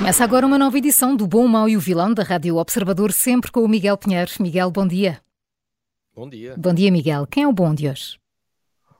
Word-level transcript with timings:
Começa 0.00 0.24
agora 0.24 0.46
uma 0.46 0.56
nova 0.56 0.78
edição 0.78 1.14
do 1.14 1.26
Bom, 1.26 1.46
Mau 1.46 1.68
e 1.68 1.76
o 1.76 1.80
Vilão 1.80 2.14
da 2.14 2.22
Rádio 2.22 2.56
Observador, 2.56 3.12
sempre 3.12 3.52
com 3.52 3.60
o 3.60 3.68
Miguel 3.68 3.98
Pinheiro. 3.98 4.30
Miguel, 4.40 4.70
bom 4.70 4.88
dia. 4.88 5.20
Bom 6.16 6.26
dia. 6.26 6.54
Bom 6.56 6.72
dia, 6.72 6.90
Miguel. 6.90 7.26
Quem 7.26 7.42
é 7.42 7.46
o 7.46 7.52
bom 7.52 7.74
de 7.74 7.86
hoje? 7.86 8.18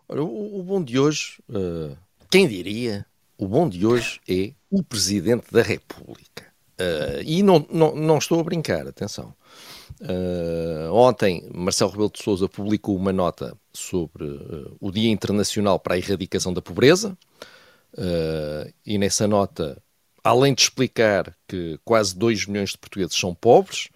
Olha, 0.07 0.23
o, 0.23 0.61
o 0.61 0.63
bom 0.63 0.85
de 0.85 0.99
hoje, 0.99 1.43
uh, 1.49 1.97
quem 2.31 2.47
diria, 2.47 3.07
o 3.39 3.49
bom 3.49 3.67
de 3.67 3.87
hoje 3.87 4.21
é 4.29 4.53
o 4.71 4.83
Presidente 4.83 5.51
da 5.51 5.63
República. 5.63 6.45
Uh, 6.79 7.23
e 7.25 7.43
não, 7.43 7.67
não, 7.73 7.97
não 7.97 8.19
estou 8.19 8.39
a 8.39 8.45
brincar, 8.45 8.87
atenção. 8.87 9.33
Uh, 10.03 10.93
ontem, 10.93 11.49
Marcelo 11.55 11.93
Rebelo 11.93 12.11
de 12.13 12.23
Sousa 12.23 12.47
publicou 12.47 12.95
uma 12.95 13.11
nota 13.11 13.57
sobre 13.73 14.27
o 14.79 14.91
Dia 14.91 15.11
Internacional 15.11 15.81
para 15.81 15.95
a 15.95 15.99
Erradicação 15.99 16.53
da 16.53 16.61
Pobreza, 16.61 17.17
e 18.85 18.99
nessa 18.99 19.27
nota 19.27 19.83
além 20.23 20.55
de 20.55 20.63
explicar 20.63 21.35
que 21.49 21.79
quase 21.85 22.17
2 22.17 22.47
milhões 22.47 22.71
de 22.71 22.79
portugueses 22.79 23.17
são 23.17 23.35
pobres, 23.35 23.89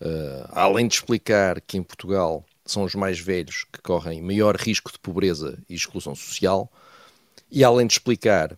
uh, 0.00 0.48
além 0.52 0.86
de 0.88 0.94
explicar 0.94 1.60
que 1.60 1.76
em 1.76 1.82
Portugal 1.82 2.44
são 2.64 2.82
os 2.82 2.94
mais 2.94 3.18
velhos 3.18 3.64
que 3.72 3.80
correm 3.80 4.22
maior 4.22 4.56
risco 4.56 4.90
de 4.90 4.98
pobreza 4.98 5.58
e 5.68 5.74
exclusão 5.74 6.14
social, 6.14 6.70
e 7.50 7.62
além 7.62 7.86
de 7.86 7.94
explicar 7.94 8.56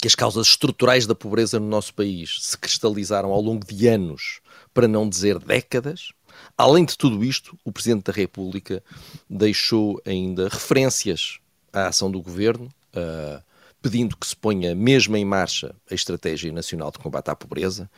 que 0.00 0.08
as 0.08 0.14
causas 0.14 0.48
estruturais 0.48 1.06
da 1.06 1.14
pobreza 1.14 1.60
no 1.60 1.66
nosso 1.66 1.92
país 1.94 2.38
se 2.40 2.56
cristalizaram 2.56 3.30
ao 3.30 3.40
longo 3.40 3.64
de 3.66 3.86
anos, 3.88 4.40
para 4.72 4.88
não 4.88 5.08
dizer 5.08 5.38
décadas, 5.38 6.12
além 6.56 6.84
de 6.84 6.96
tudo 6.96 7.22
isto, 7.22 7.56
o 7.64 7.70
Presidente 7.70 8.04
da 8.04 8.12
República 8.12 8.82
deixou 9.28 10.00
ainda 10.04 10.48
referências 10.48 11.38
à 11.72 11.88
ação 11.88 12.10
do 12.10 12.22
governo. 12.22 12.68
Uh, 12.94 13.42
pedindo 13.82 14.16
que 14.16 14.26
se 14.26 14.36
ponha 14.36 14.74
mesmo 14.74 15.16
em 15.16 15.24
marcha 15.24 15.74
a 15.90 15.94
Estratégia 15.94 16.52
Nacional 16.52 16.92
de 16.92 16.98
Combate 16.98 17.30
à 17.30 17.36
Pobreza. 17.36 17.90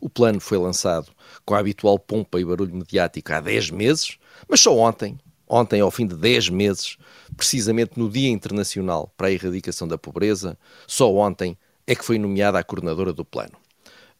O 0.00 0.10
plano 0.10 0.40
foi 0.40 0.58
lançado 0.58 1.10
com 1.44 1.54
a 1.54 1.58
habitual 1.58 1.98
pompa 1.98 2.40
e 2.40 2.44
barulho 2.44 2.74
mediático 2.74 3.32
há 3.32 3.40
10 3.40 3.70
meses, 3.70 4.18
mas 4.48 4.60
só 4.60 4.76
ontem, 4.76 5.18
ontem 5.48 5.80
ao 5.80 5.90
fim 5.90 6.06
de 6.06 6.16
10 6.16 6.50
meses, 6.50 6.96
precisamente 7.36 7.92
no 7.96 8.10
Dia 8.10 8.28
Internacional 8.28 9.12
para 9.16 9.28
a 9.28 9.32
Erradicação 9.32 9.86
da 9.86 9.96
Pobreza, 9.96 10.58
só 10.86 11.12
ontem 11.14 11.56
é 11.86 11.94
que 11.94 12.04
foi 12.04 12.18
nomeada 12.18 12.58
a 12.58 12.64
coordenadora 12.64 13.12
do 13.12 13.24
plano. 13.24 13.56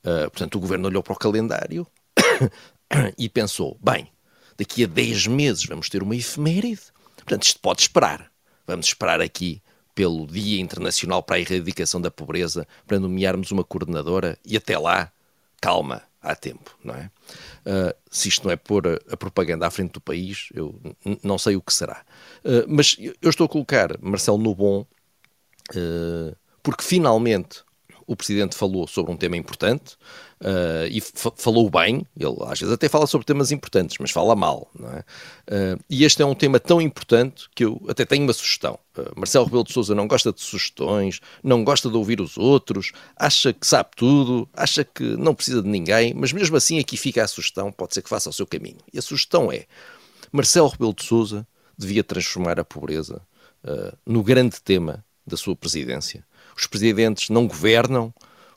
Uh, 0.01 0.31
portanto, 0.31 0.55
o 0.55 0.61
governo 0.61 0.87
olhou 0.87 1.03
para 1.03 1.13
o 1.13 1.19
calendário 1.19 1.87
e 3.19 3.29
pensou: 3.29 3.77
bem, 3.83 4.09
daqui 4.57 4.85
a 4.85 4.87
10 4.87 5.27
meses 5.27 5.65
vamos 5.65 5.89
ter 5.89 6.03
uma 6.03 6.17
efeméride, 6.17 6.83
portanto, 7.17 7.43
isto 7.43 7.61
pode 7.61 7.83
esperar. 7.83 8.31
Vamos 8.67 8.87
esperar 8.87 9.21
aqui 9.21 9.63
pelo 9.99 10.29
Dia 10.29 10.61
Internacional 10.61 11.25
para 11.25 11.35
a 11.35 11.41
Erradicação 11.41 12.01
da 12.01 12.09
Pobreza, 12.09 12.69
para 12.87 13.01
nomearmos 13.01 13.51
uma 13.51 13.65
coordenadora 13.65 14.39
e 14.45 14.57
até 14.57 14.79
lá, 14.79 15.11
calma, 15.61 16.05
há 16.23 16.37
tempo, 16.37 16.79
não 16.85 16.95
é? 16.95 17.11
Uh, 17.67 17.93
se 18.09 18.29
isto 18.29 18.45
não 18.45 18.53
é 18.53 18.57
pôr 18.57 18.87
a, 18.87 18.95
a, 19.13 19.17
propaganda 19.17 19.67
à 19.67 19.71
frente 19.73 19.95
do 19.95 20.01
país, 20.01 20.51
eu 20.55 20.73
não 21.21 21.37
sei 21.37 21.57
o 21.57 21.61
que 21.61 21.75
será. 21.75 22.05
Uh, 22.45 22.63
mas 22.69 22.97
eu 23.21 23.29
estou 23.29 23.47
a 23.47 23.49
colocar 23.49 23.99
Marcelo 24.01 24.39
no 24.39 24.55
bom, 24.55 24.87
uh, 25.75 26.37
porque 26.63 26.85
finalmente 26.85 27.65
o 28.09 28.17
Presidente 28.17 28.57
falou 28.57 28.89
sobre 28.89 29.13
um 29.13 29.17
tema 29.19 29.37
importante 29.37 29.93
uh, 30.41 30.89
e 30.91 30.99
falou 31.37 31.69
bem, 31.69 32.07
ele 32.19 32.37
às 32.47 32.59
vezes 32.59 32.73
até 32.73 32.89
fala 32.89 33.07
sobre 33.07 33.27
temas 33.27 33.53
importantes, 33.53 33.99
mas 34.01 34.11
fala 34.11 34.35
mal, 34.35 34.67
não 34.75 34.89
é? 34.89 35.01
Uh, 35.01 35.85
e 35.91 36.05
este 36.07 36.23
é 36.23 36.25
um 36.25 36.35
tema 36.35 36.59
tão 36.59 36.81
importante 36.81 37.51
que 37.55 37.67
eu 37.67 37.79
até 37.87 38.07
tenho 38.07 38.25
uma 38.25 38.33
sugestão. 38.33 38.79
Uh, 38.97 39.13
Marcelo 39.15 39.45
Rebelo 39.45 39.63
de 39.63 39.75
Sousa 39.75 39.95
não 39.95 40.09
gosta 40.09 40.33
de 40.33 40.41
sugestões, 40.41 41.21
não 41.45 41.63
gosta 41.63 41.91
de 41.91 41.97
ouvir 41.99 42.19
os 42.19 42.39
outros, 42.39 42.93
acha 43.15 43.53
que 43.53 43.67
sabe 43.67 43.91
tudo, 43.95 44.49
acha 44.55 44.83
que 44.83 45.05
não 45.19 45.35
precisa 45.35 45.63
de 45.63 45.69
ninguém, 45.69 46.15
mas 46.15 46.33
mesmo 46.33 46.57
assim 46.57 46.79
aqui 46.79 46.97
fica 46.97 47.23
a 47.23 47.29
sugestão, 47.29 47.71
pode 47.71 47.93
ser 47.93 48.01
que 48.01 48.09
faça 48.09 48.31
o 48.31 48.33
seu 48.33 48.47
caminho. 48.47 48.79
E 48.91 48.99
a 48.99 49.03
sugestão 49.03 49.53
é, 49.53 49.67
Marcelo 50.33 50.69
Rebelo 50.69 50.95
de 50.95 51.05
Sousa 51.05 51.47
devia 51.77 52.03
transformar 52.03 52.59
a 52.59 52.65
pobreza 52.65 53.21
no 54.07 54.23
grande 54.23 54.63
tema 54.63 55.05
da 55.27 55.37
sua 55.37 55.55
presidência 55.55 56.25
os 56.59 56.67
presidentes 56.67 57.31
não 57.31 57.47
governam, 57.47 58.13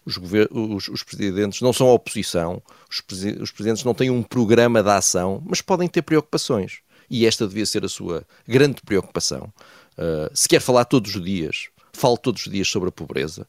os, 0.05 0.17
os, 0.17 0.87
os 0.87 1.03
presidentes 1.03 1.61
não 1.61 1.71
são 1.71 1.87
oposição, 1.87 2.61
os, 2.89 3.01
os 3.39 3.51
presidentes 3.51 3.83
não 3.83 3.93
têm 3.93 4.09
um 4.09 4.23
programa 4.23 4.81
de 4.81 4.89
ação, 4.89 5.41
mas 5.45 5.61
podem 5.61 5.87
ter 5.87 6.01
preocupações. 6.01 6.79
E 7.09 7.25
esta 7.25 7.47
devia 7.47 7.65
ser 7.65 7.85
a 7.85 7.89
sua 7.89 8.25
grande 8.47 8.81
preocupação. 8.81 9.53
Uh, 9.97 10.31
se 10.33 10.47
quer 10.47 10.61
falar 10.61 10.85
todos 10.85 11.15
os 11.15 11.23
dias, 11.23 11.67
fale 11.93 12.17
todos 12.17 12.45
os 12.45 12.51
dias 12.51 12.67
sobre 12.67 12.89
a 12.89 12.91
pobreza, 12.91 13.45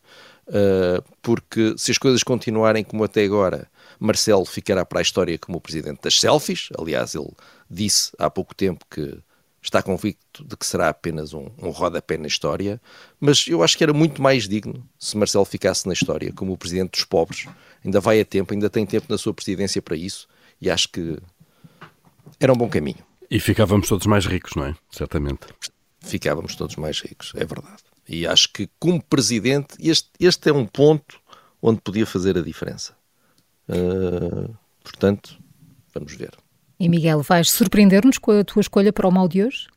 uh, 0.48 1.02
porque 1.22 1.74
se 1.78 1.92
as 1.92 1.98
coisas 1.98 2.22
continuarem 2.22 2.84
como 2.84 3.04
até 3.04 3.24
agora, 3.24 3.68
Marcelo 3.98 4.44
ficará 4.44 4.84
para 4.84 4.98
a 4.98 5.02
história 5.02 5.38
como 5.38 5.58
o 5.58 5.60
presidente 5.60 6.00
das 6.02 6.18
selfies. 6.18 6.68
Aliás, 6.76 7.14
ele 7.14 7.30
disse 7.70 8.10
há 8.18 8.28
pouco 8.28 8.54
tempo 8.54 8.84
que 8.90 9.16
está 9.62 9.82
convicto 9.82 10.44
de 10.44 10.56
que 10.56 10.66
será 10.66 10.88
apenas 10.88 11.32
um, 11.32 11.48
um 11.58 11.70
rodapé 11.70 12.18
na 12.18 12.26
história, 12.26 12.80
mas 13.20 13.46
eu 13.46 13.62
acho 13.62 13.78
que 13.78 13.84
era 13.84 13.92
muito 13.92 14.20
mais 14.20 14.48
digno 14.48 14.86
se 14.98 15.16
Marcelo 15.16 15.44
ficasse 15.44 15.86
na 15.86 15.92
história 15.92 16.32
como 16.32 16.52
o 16.52 16.58
presidente 16.58 16.92
dos 16.92 17.04
pobres. 17.04 17.46
Ainda 17.84 18.00
vai 18.00 18.20
a 18.20 18.24
tempo, 18.24 18.52
ainda 18.52 18.68
tem 18.68 18.84
tempo 18.84 19.06
na 19.08 19.16
sua 19.16 19.32
presidência 19.32 19.80
para 19.80 19.96
isso, 19.96 20.28
e 20.60 20.70
acho 20.70 20.88
que 20.88 21.18
era 22.38 22.52
um 22.52 22.56
bom 22.56 22.68
caminho. 22.68 23.04
E 23.30 23.40
ficávamos 23.40 23.88
todos 23.88 24.06
mais 24.06 24.26
ricos, 24.26 24.54
não 24.56 24.66
é? 24.66 24.74
Certamente. 24.90 25.46
Ficávamos 26.00 26.56
todos 26.56 26.76
mais 26.76 27.00
ricos, 27.00 27.32
é 27.36 27.44
verdade. 27.44 27.82
E 28.08 28.26
acho 28.26 28.52
que, 28.52 28.68
como 28.78 29.02
presidente, 29.02 29.76
este, 29.78 30.10
este 30.18 30.50
é 30.50 30.52
um 30.52 30.66
ponto 30.66 31.20
onde 31.60 31.80
podia 31.80 32.04
fazer 32.04 32.36
a 32.36 32.42
diferença. 32.42 32.94
Uh, 33.68 34.54
portanto, 34.82 35.38
vamos 35.94 36.14
ver. 36.14 36.32
E 36.82 36.88
Miguel, 36.88 37.22
vais 37.22 37.48
surpreender-nos 37.48 38.18
com 38.18 38.32
a 38.32 38.42
tua 38.42 38.60
escolha 38.60 38.92
para 38.92 39.06
o 39.06 39.12
mal 39.12 39.28
de 39.28 39.44
hoje? 39.44 39.68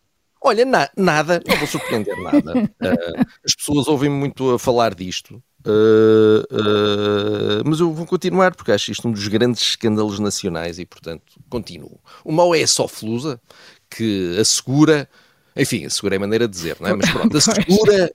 Olha, 0.41 0.65
na, 0.65 0.89
nada, 0.97 1.39
não 1.47 1.55
vou 1.57 1.67
surpreender 1.67 2.17
nada. 2.19 2.63
Uh, 2.63 3.25
as 3.45 3.53
pessoas 3.53 3.87
ouvem-me 3.87 4.15
muito 4.15 4.55
a 4.55 4.57
falar 4.57 4.95
disto, 4.95 5.35
uh, 5.67 6.39
uh, 6.51 7.63
mas 7.63 7.79
eu 7.79 7.93
vou 7.93 8.07
continuar 8.07 8.55
porque 8.55 8.71
acho 8.71 8.91
isto 8.91 9.07
um 9.07 9.11
dos 9.11 9.27
grandes 9.27 9.61
escândalos 9.61 10.17
nacionais 10.17 10.79
e, 10.79 10.85
portanto, 10.87 11.39
continuo. 11.47 11.99
O 12.23 12.31
mal 12.31 12.55
é 12.55 12.63
a 12.63 12.67
Soflusa, 12.67 13.39
que 13.87 14.35
assegura, 14.39 15.07
enfim, 15.55 15.85
assegura 15.85 16.15
é 16.15 16.17
maneira 16.17 16.47
de 16.47 16.55
dizer, 16.55 16.75
não 16.79 16.89
é? 16.89 16.95
Mas 16.95 17.11
pronto, 17.11 17.37
assegura 17.37 18.11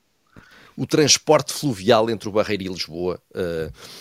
o 0.76 0.84
transporte 0.84 1.52
fluvial 1.52 2.10
entre 2.10 2.28
o 2.28 2.32
Barreiro 2.32 2.64
e 2.64 2.68
Lisboa. 2.68 3.22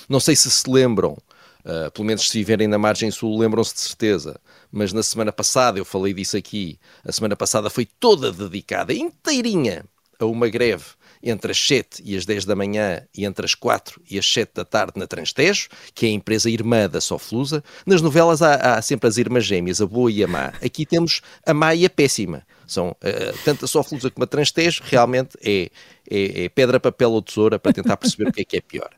não 0.09 0.19
sei 0.19 0.35
se 0.35 0.49
se 0.49 0.67
lembram 0.67 1.15
Uh, 1.65 1.91
pelo 1.91 2.05
menos 2.05 2.29
se 2.29 2.37
viverem 2.37 2.67
na 2.67 2.77
margem 2.77 3.11
sul, 3.11 3.37
lembram-se 3.37 3.73
de 3.73 3.81
certeza. 3.81 4.39
Mas 4.71 4.93
na 4.93 5.03
semana 5.03 5.31
passada, 5.31 5.77
eu 5.77 5.85
falei 5.85 6.13
disso 6.13 6.37
aqui, 6.37 6.79
a 7.03 7.11
semana 7.11 7.35
passada 7.35 7.69
foi 7.69 7.85
toda 7.85 8.31
dedicada, 8.31 8.93
inteirinha, 8.93 9.83
a 10.19 10.25
uma 10.25 10.49
greve 10.49 10.85
entre 11.21 11.51
as 11.51 11.57
7 11.57 12.01
e 12.03 12.15
as 12.15 12.25
10 12.25 12.45
da 12.45 12.55
manhã 12.55 13.01
e 13.15 13.25
entre 13.25 13.45
as 13.45 13.53
4 13.53 14.01
e 14.09 14.17
as 14.17 14.31
7 14.31 14.51
da 14.55 14.65
tarde 14.65 14.93
na 14.95 15.07
Transtejo, 15.07 15.69
que 15.93 16.05
é 16.05 16.09
a 16.09 16.13
empresa 16.13 16.49
irmã 16.49 16.87
da 16.89 17.01
Soflusa. 17.01 17.63
Nas 17.85 18.01
novelas 18.01 18.41
há, 18.41 18.55
há, 18.55 18.81
sempre 18.81 19.07
as 19.07 19.17
irmãs 19.17 19.45
gêmeas, 19.45 19.81
a 19.81 19.85
boa 19.85 20.11
e 20.11 20.23
a 20.23 20.27
má. 20.27 20.53
Aqui 20.63 20.85
temos 20.85 21.21
a 21.45 21.53
má 21.53 21.75
e 21.75 21.85
a 21.85 21.89
péssima. 21.89 22.43
São 22.71 22.89
uh, 22.89 23.37
tanto 23.43 23.65
a 23.65 23.67
Soflusa 23.67 24.09
como 24.09 24.23
a 24.23 24.27
Transtejo, 24.27 24.83
realmente 24.85 25.37
é, 25.41 25.69
é, 26.09 26.45
é, 26.45 26.49
pedra, 26.49 26.79
papel 26.79 27.11
ou 27.11 27.21
tesoura 27.21 27.57
para 27.57 27.73
tentar 27.73 27.97
perceber 27.97 28.29
o 28.29 28.31
que 28.31 28.41
é 28.41 28.45
que 28.45 28.57
é 28.57 28.61
pior. 28.61 28.89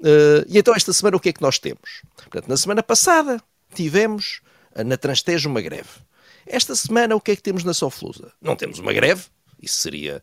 Uh, 0.00 0.44
e 0.48 0.58
então 0.58 0.74
esta 0.74 0.92
semana 0.92 1.16
o 1.16 1.20
que 1.20 1.28
é 1.28 1.32
que 1.32 1.42
nós 1.42 1.58
temos? 1.58 2.02
Portanto, 2.16 2.48
na 2.48 2.56
semana 2.56 2.82
passada 2.82 3.42
tivemos 3.74 4.40
uh, 4.74 4.84
na 4.84 4.96
Transtejo 4.96 5.48
uma 5.48 5.60
greve. 5.60 5.88
Esta 6.46 6.74
semana 6.74 7.14
o 7.14 7.20
que 7.20 7.32
é 7.32 7.36
que 7.36 7.42
temos 7.42 7.64
na 7.64 7.74
Soflusa? 7.74 8.32
Não 8.40 8.56
temos 8.56 8.78
uma 8.78 8.92
greve, 8.92 9.24
isso 9.60 9.76
seria 9.76 10.22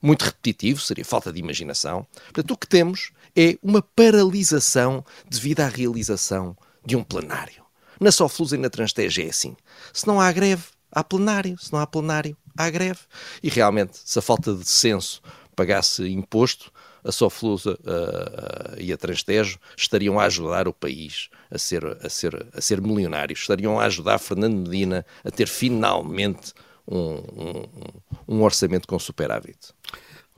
muito 0.00 0.24
repetitivo, 0.24 0.80
seria 0.80 1.04
falta 1.04 1.32
de 1.32 1.40
imaginação. 1.40 2.06
Portanto, 2.24 2.50
o 2.52 2.56
que 2.56 2.66
temos 2.66 3.10
é 3.36 3.58
uma 3.62 3.82
paralisação 3.82 5.04
devido 5.28 5.60
à 5.60 5.68
realização 5.68 6.56
de 6.84 6.96
um 6.96 7.02
plenário. 7.02 7.64
Na 8.00 8.12
Soflusa 8.12 8.56
e 8.56 8.58
na 8.58 8.70
Transteja 8.70 9.22
é 9.22 9.28
assim. 9.28 9.56
Se 9.92 10.06
não 10.06 10.20
há 10.20 10.30
greve, 10.30 10.64
há 10.90 11.04
plenário. 11.04 11.58
Se 11.58 11.72
não 11.72 11.80
há 11.80 11.86
plenário, 11.86 12.36
há 12.56 12.68
greve. 12.70 13.00
E 13.42 13.48
realmente, 13.48 13.98
se 14.04 14.18
a 14.18 14.22
falta 14.22 14.54
de 14.54 14.68
senso 14.68 15.22
pagasse 15.54 16.08
imposto, 16.08 16.70
a 17.06 17.12
Soflusa 17.12 17.78
uh, 17.84 18.74
uh, 18.74 18.80
e 18.80 18.92
a 18.92 18.96
Transtejo 18.96 19.58
estariam 19.76 20.18
a 20.18 20.24
ajudar 20.24 20.66
o 20.66 20.72
país 20.72 21.28
a 21.50 21.56
ser, 21.56 21.84
a, 22.04 22.08
ser, 22.08 22.46
a 22.52 22.60
ser 22.60 22.80
milionários, 22.80 23.40
estariam 23.40 23.78
a 23.78 23.84
ajudar 23.84 24.18
Fernando 24.18 24.56
Medina 24.56 25.06
a 25.24 25.30
ter 25.30 25.46
finalmente 25.46 26.52
um, 26.86 26.98
um, 26.98 28.36
um 28.36 28.42
orçamento 28.42 28.88
com 28.88 28.98
superávit. 28.98 29.72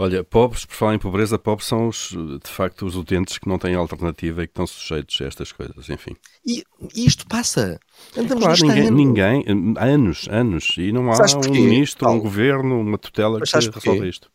Olha, 0.00 0.22
pobres, 0.22 0.64
por 0.64 0.74
falar 0.74 0.94
em 0.94 0.98
pobreza, 0.98 1.36
pobres 1.36 1.66
são 1.66 1.88
os, 1.88 2.10
de 2.10 2.48
facto 2.48 2.86
os 2.86 2.94
utentes 2.94 3.36
que 3.36 3.48
não 3.48 3.58
têm 3.58 3.74
alternativa 3.74 4.44
e 4.44 4.46
que 4.46 4.52
estão 4.52 4.64
sujeitos 4.64 5.20
a 5.20 5.24
estas 5.24 5.50
coisas, 5.50 5.88
enfim. 5.90 6.14
E, 6.46 6.62
e 6.94 7.04
isto 7.04 7.26
passa. 7.26 7.80
Andamos 8.16 8.44
claro, 8.44 8.62
ninguém, 8.62 8.90
ninguém, 8.92 9.44
anos, 9.76 10.28
anos, 10.30 10.74
e 10.78 10.92
não 10.92 11.10
há 11.10 11.16
um 11.16 11.50
ministro, 11.50 12.08
um 12.08 12.20
governo, 12.20 12.80
uma 12.80 12.96
tutela 12.96 13.40
que 13.40 13.50
resolva 13.52 14.06
isto. 14.06 14.30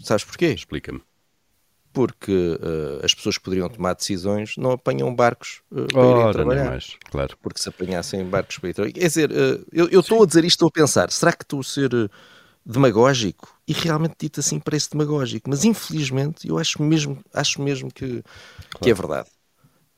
Sabes 0.00 0.24
porquê? 0.24 0.46
Explica-me 0.46 1.00
porque 1.92 2.30
uh, 2.32 3.02
as 3.02 3.14
pessoas 3.14 3.38
que 3.38 3.44
poderiam 3.44 3.70
tomar 3.70 3.94
decisões 3.94 4.58
não 4.58 4.72
apanham 4.72 5.14
barcos 5.14 5.62
uh, 5.72 5.86
para 5.86 5.98
Ora, 5.98 6.20
irem 6.20 6.32
trabalhar. 6.32 6.70
Mais, 6.70 6.94
claro. 7.10 7.38
Porque 7.40 7.58
se 7.58 7.70
apanhassem 7.70 8.22
barcos 8.22 8.58
para 8.58 8.68
ir 8.68 8.74
trabalhar. 8.74 8.92
Quer 8.92 9.06
dizer, 9.06 9.30
uh, 9.30 9.64
eu 9.72 10.00
estou 10.00 10.22
a 10.22 10.26
dizer 10.26 10.44
isto, 10.44 10.56
estou 10.56 10.68
a 10.68 10.70
pensar, 10.70 11.10
será 11.10 11.32
que 11.32 11.46
a 11.58 11.62
ser 11.62 12.10
demagógico? 12.66 13.56
E 13.66 13.72
realmente 13.72 14.16
dito 14.18 14.40
assim 14.40 14.58
parece 14.58 14.90
demagógico, 14.90 15.48
mas 15.48 15.64
infelizmente 15.64 16.48
eu 16.48 16.58
acho 16.58 16.82
mesmo, 16.82 17.18
acho 17.32 17.62
mesmo 17.62 17.90
que, 17.90 18.22
claro. 18.22 18.82
que 18.82 18.90
é 18.90 18.94
verdade. 18.94 19.28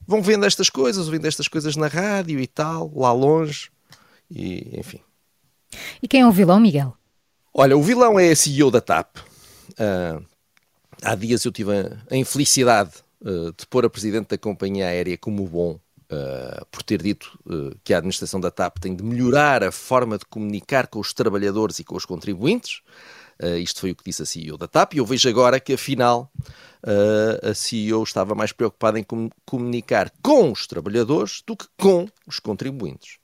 Vão 0.07 0.23
vendo 0.23 0.47
estas 0.47 0.71
coisas, 0.71 1.07
ouvindo 1.07 1.27
estas 1.27 1.49
coisas 1.49 1.77
na 1.77 1.87
rádio 1.87 2.39
e 2.39 2.47
tal, 2.47 2.93
lá 2.95 3.13
longe, 3.13 3.71
e 4.31 4.79
enfim. 4.79 5.01
E 6.03 6.09
quem 6.09 6.23
é 6.23 6.27
o 6.27 6.33
vilão, 6.33 6.61
Miguel? 6.61 6.95
Olha, 7.53 7.77
o 7.77 7.83
vilão 7.83 8.19
é 8.19 8.31
a 8.31 8.37
CEO 8.37 8.71
da 8.71 8.81
TAP. 8.81 9.19
Uh, 9.73 10.25
há 11.03 11.15
dias 11.15 11.45
eu 11.45 11.53
tive 11.53 11.73
a, 11.73 11.97
a 12.11 12.17
infelicidade 12.17 12.93
uh, 13.21 13.53
de 13.53 13.67
pôr 13.67 13.85
a 13.85 13.91
presidente 13.91 14.29
da 14.29 14.39
companhia 14.39 14.87
aérea 14.87 15.19
como 15.19 15.47
bom 15.47 15.79
Uh, 16.11 16.65
por 16.73 16.83
ter 16.83 17.03
dito 17.03 17.39
uh, 17.45 17.79
que 17.85 17.93
a 17.93 17.99
administração 17.99 18.41
da 18.41 18.51
TAP 18.51 18.79
tem 18.79 18.97
de 18.97 19.05
melhorar 19.05 19.63
a 19.63 19.71
forma 19.71 20.17
de 20.17 20.25
comunicar 20.25 20.87
com 20.87 21.01
os 21.01 21.13
trabalhadores 21.13 21.81
e 21.81 21.85
com 21.85 21.95
os 21.95 22.07
contribuintes. 22.07 22.81
Uh, 23.39 23.59
isto 23.59 23.81
foi 23.81 23.91
o 23.91 23.95
que 23.95 24.05
disse 24.05 24.23
a 24.23 24.25
CEO 24.25 24.57
da 24.57 24.67
TAP, 24.67 24.95
e 24.95 24.99
eu 24.99 25.05
vejo 25.05 25.29
agora 25.29 25.61
que, 25.61 25.75
afinal, 25.75 26.33
a 27.43 27.53
CEO 27.53 28.03
estava 28.05 28.35
mais 28.35 28.53
preocupada 28.53 28.99
em 28.99 29.03
com 29.03 29.29
comunicar 29.45 30.11
com 30.23 30.51
os 30.51 30.67
trabalhadores 30.67 31.43
do 31.47 31.55
que 31.55 31.67
com 31.77 32.09
os 32.27 32.41
contribuintes. 32.41 33.19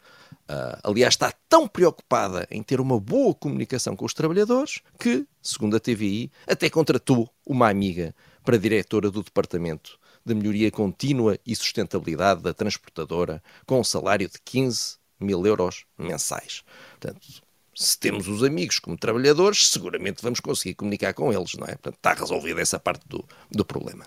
aliás, 0.82 1.14
está 1.14 1.32
tão 1.48 1.66
preocupada 1.66 2.46
em 2.50 2.62
ter 2.62 2.80
uma 2.82 3.00
boa 3.00 3.34
comunicação 3.34 3.96
com 3.96 4.04
os 4.04 4.12
trabalhadores 4.12 4.82
que, 4.98 5.26
segundo 5.40 5.74
a 5.74 5.80
TVI, 5.80 6.30
até 6.46 6.68
contratou 6.68 7.30
uma 7.46 7.70
amiga 7.70 8.14
para 8.44 8.58
diretora 8.58 9.10
do 9.10 9.22
departamento 9.22 9.98
de 10.24 10.34
melhoria 10.34 10.70
contínua 10.70 11.38
e 11.46 11.54
sustentabilidade 11.54 12.42
da 12.42 12.54
transportadora, 12.54 13.42
com 13.66 13.80
um 13.80 13.84
salário 13.84 14.28
de 14.28 14.40
15 14.44 14.96
mil 15.20 15.44
euros 15.46 15.84
mensais. 15.98 16.62
Portanto, 16.98 17.42
se 17.74 17.98
temos 17.98 18.28
os 18.28 18.42
amigos 18.44 18.78
como 18.78 18.96
trabalhadores, 18.96 19.68
seguramente 19.68 20.22
vamos 20.22 20.40
conseguir 20.40 20.74
comunicar 20.74 21.12
com 21.12 21.32
eles, 21.32 21.54
não 21.54 21.66
é? 21.66 21.72
Portanto, 21.72 21.96
está 21.96 22.14
resolvida 22.14 22.60
essa 22.60 22.78
parte 22.78 23.06
do, 23.08 23.24
do 23.50 23.64
problema. 23.64 24.04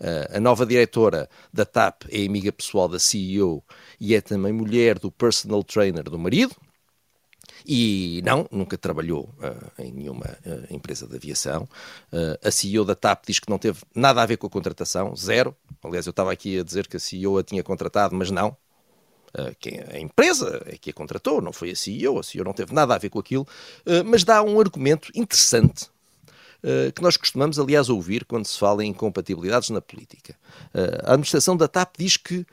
Uh, 0.00 0.36
a 0.36 0.40
nova 0.40 0.64
diretora 0.64 1.28
da 1.52 1.64
TAP 1.64 2.04
é 2.10 2.24
amiga 2.24 2.52
pessoal 2.52 2.88
da 2.88 2.98
CEO 2.98 3.62
e 3.98 4.14
é 4.14 4.20
também 4.20 4.52
mulher 4.52 4.98
do 4.98 5.10
personal 5.10 5.64
trainer 5.64 6.04
do 6.04 6.18
marido, 6.18 6.54
e 7.66 8.22
não, 8.24 8.46
nunca 8.50 8.76
trabalhou 8.76 9.34
uh, 9.38 9.82
em 9.82 9.92
nenhuma 9.92 10.26
uh, 10.46 10.74
empresa 10.74 11.06
de 11.06 11.16
aviação. 11.16 11.68
Uh, 12.12 12.46
a 12.46 12.50
CEO 12.50 12.84
da 12.84 12.94
TAP 12.94 13.24
diz 13.26 13.38
que 13.38 13.50
não 13.50 13.58
teve 13.58 13.80
nada 13.94 14.22
a 14.22 14.26
ver 14.26 14.36
com 14.36 14.46
a 14.46 14.50
contratação, 14.50 15.14
zero. 15.16 15.54
Aliás, 15.82 16.06
eu 16.06 16.10
estava 16.10 16.32
aqui 16.32 16.58
a 16.58 16.62
dizer 16.62 16.86
que 16.86 16.96
a 16.96 17.00
CEO 17.00 17.38
a 17.38 17.42
tinha 17.42 17.62
contratado, 17.62 18.14
mas 18.14 18.30
não. 18.30 18.56
a 19.34 19.98
empresa 19.98 20.62
é 20.66 20.76
que 20.76 20.90
a 20.90 20.92
contratou, 20.92 21.40
não 21.40 21.52
foi 21.52 21.70
a 21.70 21.76
CEO. 21.76 22.18
A 22.18 22.22
CEO 22.22 22.44
não 22.44 22.52
teve 22.52 22.72
nada 22.74 22.94
a 22.94 22.98
ver 22.98 23.10
com 23.10 23.18
aquilo, 23.18 23.46
mas 24.06 24.24
dá 24.24 24.42
um 24.42 24.58
argumento 24.58 25.10
interessante 25.14 25.86
que 26.92 27.00
nós 27.00 27.16
costumamos, 27.16 27.56
aliás, 27.56 27.88
ouvir 27.88 28.24
quando 28.24 28.44
se 28.46 28.58
fala 28.58 28.84
em 28.84 28.88
incompatibilidades 28.88 29.70
na 29.70 29.80
política. 29.80 30.34
a 31.04 31.12
administração 31.12 31.56
da 31.56 31.68
TAP 31.68 31.94
diz 31.96 32.16
que 32.16 32.44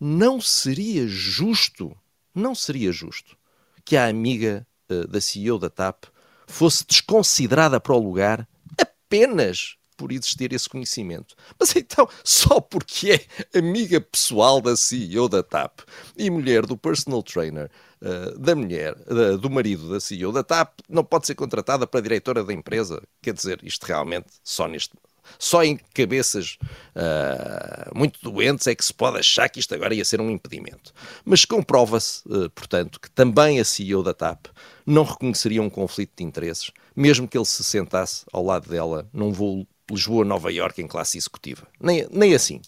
não 0.00 0.40
seria 0.40 1.06
justo, 1.06 1.96
não 2.34 2.52
seria 2.52 2.90
justo 2.90 3.36
que 3.84 3.96
a 3.96 4.06
amiga 4.06 4.66
uh, 4.90 5.06
da 5.06 5.20
CEO 5.20 5.58
da 5.58 5.70
TAP 5.70 6.04
fosse 6.46 6.84
desconsiderada 6.86 7.80
para 7.80 7.94
o 7.94 7.98
lugar 7.98 8.48
apenas 8.80 9.76
por 9.96 10.12
existir 10.12 10.52
esse 10.52 10.68
conhecimento. 10.68 11.34
Mas 11.58 11.74
então, 11.76 12.08
só 12.22 12.60
porque 12.60 13.26
é 13.52 13.58
amiga 13.58 14.00
pessoal 14.00 14.60
da 14.60 14.76
CEO 14.76 15.28
da 15.28 15.42
TAP 15.42 15.80
e 16.16 16.30
mulher 16.30 16.66
do 16.66 16.76
personal 16.76 17.22
trainer 17.22 17.70
uh, 18.02 18.38
da 18.38 18.54
mulher, 18.54 18.96
uh, 19.06 19.38
do 19.38 19.48
marido 19.48 19.90
da 19.90 20.00
CEO 20.00 20.32
da 20.32 20.42
TAP, 20.42 20.80
não 20.88 21.04
pode 21.04 21.26
ser 21.26 21.34
contratada 21.34 21.86
para 21.86 22.00
diretora 22.00 22.42
da 22.42 22.52
empresa? 22.52 23.02
Quer 23.22 23.34
dizer, 23.34 23.60
isto 23.62 23.84
realmente 23.84 24.26
só 24.42 24.66
neste 24.66 24.94
só 25.38 25.62
em 25.64 25.78
cabeças 25.92 26.58
uh, 26.94 27.98
muito 27.98 28.18
doentes 28.22 28.66
é 28.66 28.74
que 28.74 28.84
se 28.84 28.92
pode 28.92 29.18
achar 29.18 29.48
que 29.48 29.60
isto 29.60 29.74
agora 29.74 29.94
ia 29.94 30.04
ser 30.04 30.20
um 30.20 30.30
impedimento. 30.30 30.92
Mas 31.24 31.44
comprova-se, 31.44 32.22
uh, 32.26 32.50
portanto, 32.50 33.00
que 33.00 33.10
também 33.10 33.60
a 33.60 33.64
CEO 33.64 34.02
da 34.02 34.14
TAP 34.14 34.46
não 34.86 35.04
reconheceria 35.04 35.62
um 35.62 35.70
conflito 35.70 36.12
de 36.16 36.24
interesses, 36.24 36.70
mesmo 36.94 37.26
que 37.26 37.36
ele 37.36 37.46
se 37.46 37.64
sentasse 37.64 38.24
ao 38.32 38.44
lado 38.44 38.68
dela 38.68 39.08
num 39.12 39.32
voo 39.32 39.66
Lisboa-Nova 39.90 40.50
York 40.52 40.80
em 40.80 40.86
classe 40.86 41.18
executiva. 41.18 41.66
Nem, 41.80 42.06
nem 42.10 42.34
assim. 42.34 42.60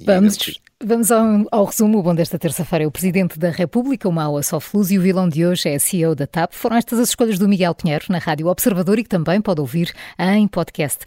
Vamos, 0.00 0.60
vamos 0.82 1.10
ao, 1.10 1.44
ao, 1.50 1.64
resumo. 1.64 1.98
O 1.98 2.02
bom 2.02 2.14
desta 2.14 2.38
terça-feira 2.38 2.84
é 2.84 2.86
o 2.86 2.90
Presidente 2.90 3.38
da 3.38 3.50
República, 3.50 4.08
o 4.08 4.12
mau 4.12 4.36
a 4.36 4.42
Sofluz, 4.42 4.90
e 4.90 4.98
o 4.98 5.02
vilão 5.02 5.28
de 5.28 5.44
hoje 5.44 5.68
é 5.68 5.74
a 5.74 5.80
CEO 5.80 6.14
da 6.14 6.26
TAP. 6.26 6.52
Foram 6.52 6.76
estas 6.76 6.98
as 6.98 7.10
escolhas 7.10 7.38
do 7.38 7.48
Miguel 7.48 7.74
Pinheiro 7.74 8.06
na 8.08 8.18
Rádio 8.18 8.46
Observador 8.46 8.98
e 8.98 9.02
que 9.02 9.08
também 9.08 9.40
pode 9.40 9.60
ouvir 9.60 9.92
em 10.18 10.46
podcast. 10.48 11.06